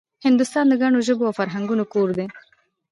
[0.25, 2.25] هندوستان د ګڼو ژبو او فرهنګونو کور دی